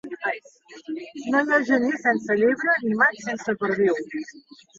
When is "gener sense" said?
1.67-2.39